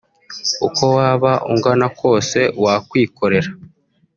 uko 0.67 0.83
waba 0.95 1.31
ungana 1.51 1.87
kose 1.99 2.39
wakwikorera 2.63 3.49